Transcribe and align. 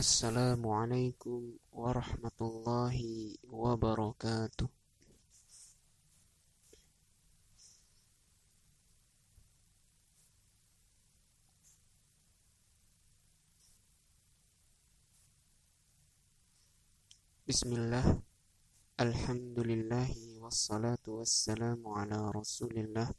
Assalamualaikum 0.00 1.60
warahmatullahi 1.76 3.36
wabarakatuh. 3.44 4.64
Bismillah 17.44 18.24
Alhamdulillahi 18.96 20.40
wassalatu 20.40 21.20
wassalamu 21.20 21.92
ala 22.00 22.32
rasulillah 22.32 23.12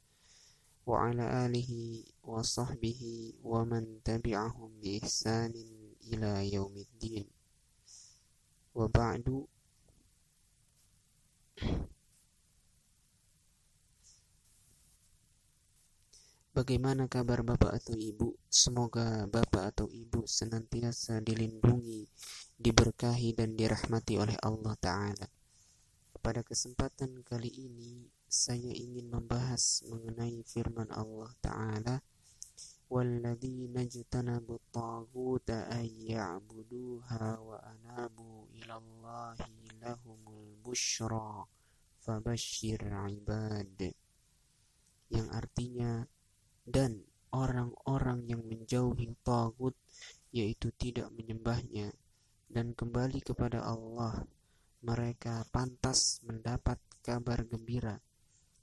wa 0.90 0.98
ala 1.06 1.46
alihi 1.46 2.10
wa 2.26 2.42
sahbihi 2.42 3.38
wa 3.46 3.70
man 3.70 4.02
tabi'ahum 4.02 4.82
bi 4.82 4.98
ihsanin 4.98 5.81
ila 6.12 6.44
yaumiddin 6.44 7.28
wa 8.76 8.88
ba'du 8.92 9.48
Bagaimana 16.52 17.08
kabar 17.08 17.48
Bapak 17.48 17.80
atau 17.80 17.96
Ibu? 17.96 18.36
Semoga 18.52 19.24
Bapak 19.24 19.72
atau 19.72 19.88
Ibu 19.88 20.28
senantiasa 20.28 21.24
dilindungi, 21.24 22.04
diberkahi 22.60 23.32
dan 23.32 23.56
dirahmati 23.56 24.20
oleh 24.20 24.36
Allah 24.44 24.76
Ta'ala. 24.76 25.28
Pada 26.20 26.44
kesempatan 26.44 27.24
kali 27.24 27.48
ini, 27.48 28.04
saya 28.28 28.68
ingin 28.68 29.08
membahas 29.08 29.88
mengenai 29.88 30.44
firman 30.44 30.92
Allah 30.92 31.32
Ta'ala 31.40 32.04
والذين 32.91 33.75
اجتنبوا 33.79 34.57
الطاغوت 34.57 35.51
أن 35.51 35.87
يعبدوها 35.87 37.39
وأنابوا 37.39 38.39
إلى 38.55 38.75
الله 38.77 39.37
لهم 39.83 40.21
البشرى 40.29 41.31
فبشر 42.01 42.83
عباد 42.95 43.81
yang 45.07 45.31
artinya 45.31 46.03
dan 46.67 46.99
orang-orang 47.31 48.27
yang 48.27 48.43
menjauhi 48.43 49.15
tagut 49.23 49.75
yaitu 50.35 50.75
tidak 50.75 51.11
menyembahnya 51.15 51.95
dan 52.51 52.75
kembali 52.75 53.23
kepada 53.23 53.63
Allah 53.63 54.27
mereka 54.83 55.47
pantas 55.55 56.19
mendapat 56.27 56.79
kabar 57.07 57.47
gembira 57.47 58.03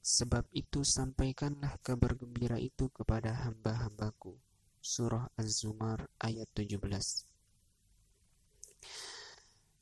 Sebab 0.08 0.48
itu 0.56 0.88
sampaikanlah 0.88 1.76
kabar 1.84 2.16
gembira 2.16 2.56
itu 2.56 2.88
kepada 2.88 3.44
hamba-hambaku. 3.44 4.32
Surah 4.80 5.28
Az-Zumar 5.36 6.08
ayat 6.16 6.48
17 6.56 6.80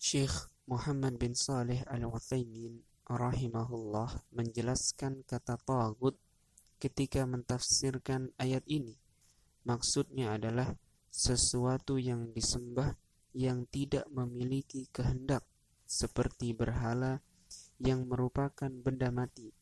Syekh 0.03 0.51
Muhammad 0.67 1.15
bin 1.15 1.39
Saleh 1.39 1.87
Al-Uthaymin 1.87 2.83
rahimahullah 3.07 4.27
menjelaskan 4.35 5.23
kata 5.23 5.63
tagut 5.63 6.19
ketika 6.83 7.23
mentafsirkan 7.23 8.35
ayat 8.43 8.67
ini. 8.67 8.99
Maksudnya 9.63 10.35
adalah 10.35 10.75
sesuatu 11.07 12.03
yang 12.03 12.35
disembah 12.35 12.99
yang 13.31 13.63
tidak 13.71 14.11
memiliki 14.11 14.91
kehendak 14.91 15.47
seperti 15.87 16.51
berhala 16.51 17.23
yang 17.79 18.11
merupakan 18.11 18.75
benda 18.83 19.15
mati 19.15 19.55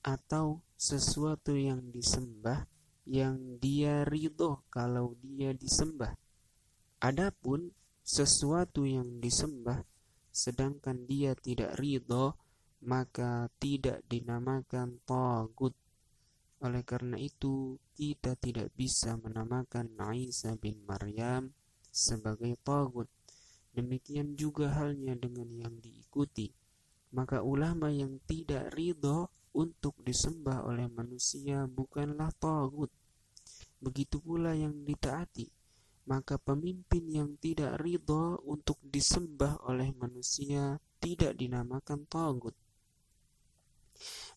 atau 0.00 0.64
sesuatu 0.80 1.52
yang 1.52 1.92
disembah 1.92 2.64
yang 3.04 3.58
dia 3.58 4.06
ridho 4.06 4.64
kalau 4.70 5.18
dia 5.20 5.52
disembah. 5.52 6.14
Adapun 7.00 7.72
sesuatu 8.00 8.86
yang 8.86 9.18
disembah 9.18 9.82
sedangkan 10.30 11.04
dia 11.10 11.34
tidak 11.34 11.74
ridho 11.76 12.38
maka 12.80 13.52
tidak 13.60 14.04
dinamakan 14.08 15.04
tagut. 15.04 15.76
Oleh 16.60 16.84
karena 16.84 17.16
itu 17.16 17.76
kita 17.96 18.36
tidak 18.36 18.72
bisa 18.76 19.16
menamakan 19.16 19.96
Isa 20.16 20.56
bin 20.56 20.80
Maryam 20.84 21.52
sebagai 21.88 22.56
tagut. 22.64 23.08
Demikian 23.72 24.36
juga 24.36 24.72
halnya 24.76 25.16
dengan 25.16 25.48
yang 25.56 25.74
diikuti. 25.80 26.52
Maka 27.10 27.42
ulama 27.42 27.90
yang 27.90 28.22
tidak 28.28 28.72
ridho 28.76 29.28
untuk 29.50 29.98
disembah 30.06 30.62
oleh 30.62 30.86
manusia 30.86 31.66
bukanlah 31.66 32.30
tagut. 32.38 32.90
Begitu 33.82 34.22
pula 34.22 34.54
yang 34.54 34.86
ditaati, 34.86 35.48
maka 36.06 36.38
pemimpin 36.38 37.04
yang 37.10 37.30
tidak 37.40 37.80
ridho 37.82 38.38
untuk 38.46 38.78
disembah 38.84 39.58
oleh 39.66 39.90
manusia 39.96 40.78
tidak 41.02 41.34
dinamakan 41.34 42.06
tagut. 42.06 42.54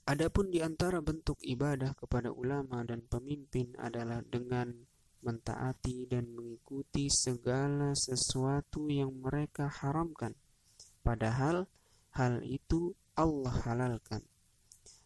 Adapun 0.03 0.51
di 0.51 0.59
antara 0.59 0.99
bentuk 0.99 1.39
ibadah 1.39 1.95
kepada 1.95 2.27
ulama 2.33 2.83
dan 2.83 2.99
pemimpin 3.07 3.71
adalah 3.79 4.19
dengan 4.19 4.75
mentaati 5.23 6.03
dan 6.11 6.27
mengikuti 6.35 7.07
segala 7.07 7.95
sesuatu 7.95 8.91
yang 8.91 9.15
mereka 9.23 9.71
haramkan. 9.71 10.35
Padahal 10.99 11.71
hal 12.11 12.43
itu 12.43 12.91
Allah 13.15 13.55
halalkan 13.63 14.32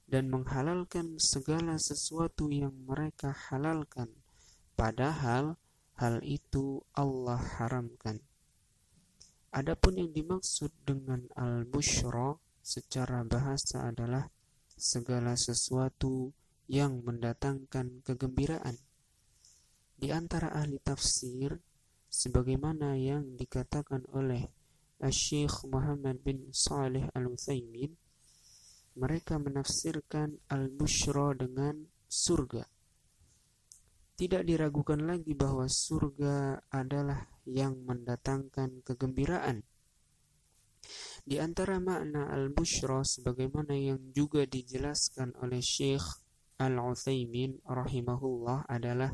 dan 0.07 0.31
menghalalkan 0.31 1.19
segala 1.19 1.75
sesuatu 1.75 2.47
yang 2.47 2.71
mereka 2.87 3.35
halalkan, 3.51 4.07
padahal 4.79 5.59
hal 5.99 6.23
itu 6.23 6.79
Allah 6.95 7.43
haramkan. 7.59 8.23
Adapun 9.51 9.99
yang 9.99 10.11
dimaksud 10.15 10.71
dengan 10.87 11.27
al-bushra 11.35 12.39
secara 12.63 13.27
bahasa 13.27 13.91
adalah 13.91 14.31
segala 14.79 15.35
sesuatu 15.35 16.31
yang 16.71 17.03
mendatangkan 17.03 18.03
kegembiraan. 18.03 18.79
Di 19.97 20.13
antara 20.13 20.53
ahli 20.53 20.77
tafsir, 20.77 21.57
sebagaimana 22.07 22.95
yang 22.95 23.35
dikatakan 23.35 24.05
oleh 24.13 24.45
Syekh 25.09 25.65
Muhammad 25.67 26.21
bin 26.21 26.53
Saleh 26.53 27.09
Al-Utsaimin, 27.17 28.06
mereka 28.97 29.37
menafsirkan 29.37 30.33
al-bushra 30.49 31.37
dengan 31.37 31.85
surga. 32.09 32.65
Tidak 34.17 34.41
diragukan 34.41 35.05
lagi 35.05 35.37
bahwa 35.37 35.69
surga 35.69 36.65
adalah 36.73 37.21
yang 37.45 37.77
mendatangkan 37.85 38.81
kegembiraan. 38.81 39.61
Di 41.21 41.37
antara 41.37 41.77
makna 41.77 42.25
al-bushra 42.33 43.05
sebagaimana 43.05 43.77
yang 43.77 44.09
juga 44.09 44.49
dijelaskan 44.49 45.37
oleh 45.45 45.61
Syekh 45.61 46.25
Al-Utsaimin 46.57 47.61
rahimahullah 47.61 48.65
adalah 48.65 49.13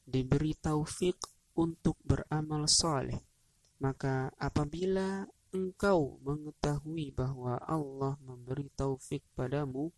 diberi 0.00 0.56
taufik 0.56 1.20
untuk 1.60 2.00
beramal 2.00 2.64
saleh. 2.64 3.20
Maka 3.84 4.32
apabila 4.40 5.26
engkau 5.52 6.16
mengetahui 6.24 7.12
bahwa 7.12 7.60
Allah 7.60 8.16
memberi 8.24 8.72
taufik 8.72 9.20
padamu 9.36 9.92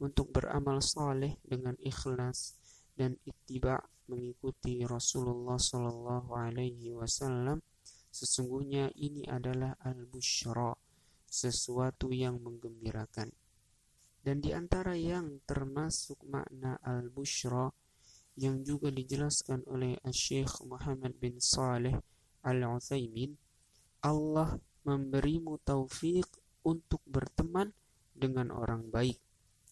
untuk 0.00 0.32
beramal 0.32 0.80
saleh 0.80 1.36
dengan 1.44 1.76
ikhlas 1.76 2.56
dan 2.96 3.20
ittiba 3.28 3.78
mengikuti 4.08 4.82
Rasulullah 4.88 5.60
Shallallahu 5.60 6.32
Alaihi 6.32 6.96
Wasallam, 6.96 7.60
sesungguhnya 8.08 8.88
ini 8.96 9.28
adalah 9.28 9.76
al-bushra, 9.84 10.72
sesuatu 11.28 12.08
yang 12.08 12.40
menggembirakan. 12.40 13.28
Dan 14.24 14.40
di 14.40 14.56
antara 14.56 14.96
yang 14.96 15.44
termasuk 15.44 16.16
makna 16.24 16.80
al-bushra 16.80 17.68
yang 18.40 18.64
juga 18.64 18.88
dijelaskan 18.88 19.68
oleh 19.68 20.00
Syekh 20.08 20.64
Muhammad 20.64 21.12
bin 21.20 21.36
Saleh 21.38 21.94
Al-Utsaimin, 22.42 23.36
Allah 24.02 24.56
memberimu 24.88 25.60
taufik 25.60 26.24
untuk 26.64 27.04
berteman 27.04 27.76
dengan 28.16 28.48
orang 28.48 28.88
baik. 28.88 29.20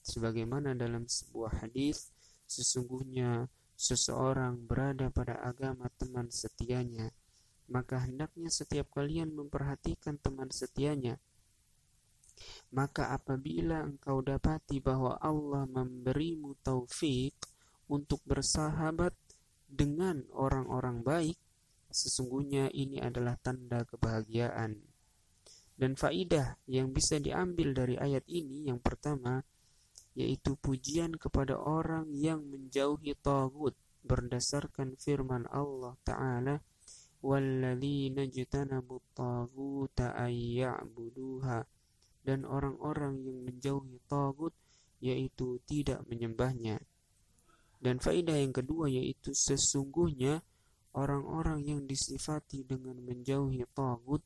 Sebagaimana 0.05 0.77
dalam 0.77 1.09
sebuah 1.09 1.65
hadis, 1.65 2.13
sesungguhnya 2.45 3.49
seseorang 3.75 4.61
berada 4.69 5.09
pada 5.09 5.41
agama 5.41 5.89
teman 5.97 6.29
setianya, 6.29 7.11
maka 7.73 8.05
hendaknya 8.05 8.53
setiap 8.53 8.93
kalian 8.95 9.35
memperhatikan 9.35 10.21
teman 10.21 10.53
setianya. 10.53 11.19
Maka 12.71 13.17
apabila 13.17 13.83
engkau 13.83 14.21
dapati 14.21 14.79
bahwa 14.79 15.17
Allah 15.19 15.65
memberimu 15.65 16.55
taufik 16.61 17.33
untuk 17.89 18.21
bersahabat 18.29 19.17
dengan 19.67 20.23
orang-orang 20.37 21.03
baik, 21.03 21.39
sesungguhnya 21.91 22.71
ini 22.71 23.01
adalah 23.01 23.35
tanda 23.41 23.83
kebahagiaan. 23.83 24.96
Dan 25.77 25.93
faidah 25.93 26.57
yang 26.65 26.91
bisa 26.91 27.21
diambil 27.21 27.77
dari 27.77 28.01
ayat 28.01 28.25
ini 28.33 28.73
yang 28.73 28.81
pertama 28.81 29.45
yaitu 30.17 30.57
pujian 30.57 31.13
kepada 31.21 31.61
orang 31.61 32.09
yang 32.17 32.41
menjauhi 32.41 33.13
tagut 33.21 33.77
berdasarkan 34.01 34.97
firman 34.97 35.45
Allah 35.53 35.93
taala 36.01 36.65
dan 42.27 42.41
orang-orang 42.49 43.15
yang 43.21 43.39
menjauhi 43.45 44.01
tagut 44.09 44.55
yaitu 45.05 45.61
tidak 45.69 46.01
menyembahnya. 46.09 46.81
Dan 47.77 48.01
faedah 48.01 48.41
yang 48.41 48.57
kedua 48.57 48.89
yaitu 48.89 49.37
sesungguhnya 49.37 50.41
orang-orang 50.97 51.61
yang 51.61 51.81
disifati 51.85 52.65
dengan 52.65 52.97
menjauhi 53.05 53.69
tagut 53.77 54.25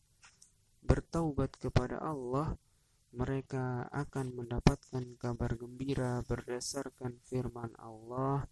bertaubat 0.90 1.54
kepada 1.54 2.02
Allah 2.02 2.58
mereka 3.14 3.87
akan 3.94 4.42
mendapatkan 4.42 5.06
kabar 5.22 5.54
gembira 5.54 6.19
berdasarkan 6.26 7.14
firman 7.31 7.70
Allah 7.78 8.42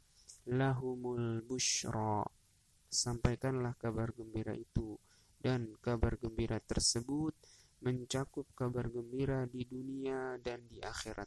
lahumul 0.47 1.43
bushra 1.43 2.23
sampaikanlah 2.87 3.75
kabar 3.75 4.15
gembira 4.15 4.55
itu 4.55 4.95
dan 5.43 5.75
kabar 5.83 6.15
gembira 6.15 6.63
tersebut 6.63 7.35
mencakup 7.83 8.47
kabar 8.55 8.87
gembira 8.87 9.43
di 9.51 9.67
dunia 9.67 10.39
dan 10.39 10.63
di 10.71 10.79
akhirat. 10.79 11.27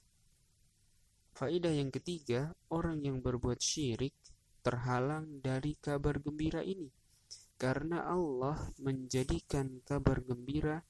Faedah 1.35 1.75
yang 1.75 1.91
ketiga, 1.91 2.55
orang 2.71 3.03
yang 3.03 3.19
berbuat 3.19 3.59
syirik 3.59 4.15
terhalang 4.63 5.43
dari 5.43 5.75
kabar 5.75 6.23
gembira 6.23 6.63
ini 6.63 6.87
karena 7.59 8.09
Allah 8.09 8.57
menjadikan 8.81 9.85
kabar 9.85 10.17
gembira 10.25 10.81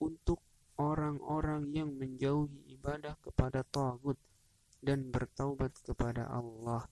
untuk 0.00 0.40
orang-orang 0.80 1.68
yang 1.76 1.92
menjauhi 1.92 2.72
ibadah 2.72 3.14
kepada 3.20 3.60
Tagut 3.60 4.16
dan 4.80 5.12
bertaubat 5.12 5.76
kepada 5.84 6.24
Allah. 6.32 6.88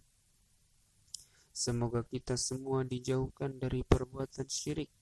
Semoga 1.51 2.05
kita 2.07 2.39
semua 2.39 2.87
dijauhkan 2.87 3.59
dari 3.59 3.83
perbuatan 3.83 4.47
syirik 4.47 4.93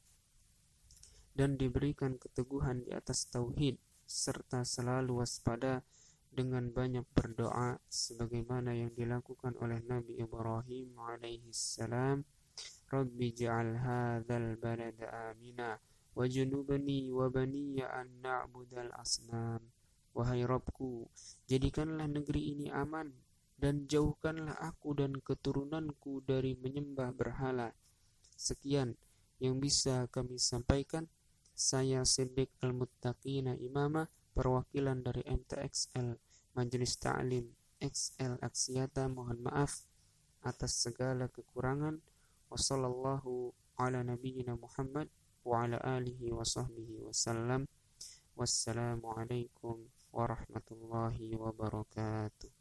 dan 1.37 1.61
diberikan 1.61 2.17
keteguhan 2.17 2.81
di 2.81 2.97
atas 2.97 3.29
tauhid 3.29 3.77
serta 4.09 4.65
selalu 4.65 5.21
waspada 5.21 5.85
dengan 6.33 6.73
banyak 6.73 7.05
berdoa 7.13 7.77
sebagaimana 7.91 8.73
yang 8.73 8.95
dilakukan 8.97 9.53
oleh 9.61 9.83
Nabi 9.85 10.17
Ibrahim 10.17 10.97
alaihi 10.97 11.53
salam 11.53 12.25
Rabbi 12.89 13.37
ja'al 13.37 13.77
hadzal 13.77 14.57
balada 14.57 15.33
amina 15.33 15.77
wajnubni 16.17 17.13
wa 17.13 17.29
baniya 17.29 17.93
an 17.93 18.09
na'budal 18.25 18.89
asnam 18.97 19.61
Wahai 20.17 20.49
Rabbku 20.49 21.13
jadikanlah 21.45 22.09
negeri 22.09 22.57
ini 22.57 22.73
aman 22.73 23.13
dan 23.61 23.85
jauhkanlah 23.85 24.57
aku 24.65 24.97
dan 24.97 25.21
keturunanku 25.21 26.25
dari 26.25 26.57
menyembah 26.57 27.13
berhala. 27.13 27.77
Sekian 28.33 28.97
yang 29.45 29.61
bisa 29.61 30.09
kami 30.09 30.41
sampaikan. 30.41 31.05
Saya 31.57 32.05
Siddiq 32.05 32.53
Al-Muttaqina 32.61 33.57
Imama, 33.61 34.09
perwakilan 34.37 35.01
dari 35.01 35.25
MTXL, 35.25 36.17
Majelis 36.53 37.01
Ta'lim 37.01 37.49
XL 37.81 38.41
Aksiata, 38.45 39.09
mohon 39.09 39.41
maaf 39.41 39.85
atas 40.45 40.81
segala 40.81 41.33
kekurangan. 41.33 42.01
Wassallallahu 42.53 43.53
ala 43.81 44.01
nabiyyina 44.01 44.57
Muhammad 44.57 45.09
wa 45.47 45.63
ala 45.63 45.79
alihi 45.79 46.35
wa 46.35 46.43
sahbihi 46.43 47.07
wasallam. 47.07 47.71
Wassalamualaikum 48.35 49.87
warahmatullahi 50.11 51.39
wabarakatuh. 51.39 52.56